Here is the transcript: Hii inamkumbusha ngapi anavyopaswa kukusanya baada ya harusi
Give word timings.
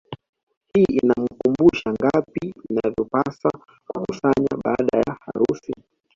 Hii 0.73 0.83
inamkumbusha 1.01 1.93
ngapi 1.93 2.53
anavyopaswa 2.69 3.51
kukusanya 3.87 4.57
baada 4.63 4.97
ya 5.07 5.17
harusi 5.25 5.73